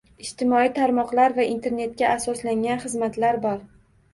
Ijtimoiy 0.27 0.69
tarmoqlar 0.77 1.35
va 1.35 1.45
internetga 1.49 2.09
asoslangan 2.15 2.83
xizmatlar 2.87 3.43
bor. 3.45 3.63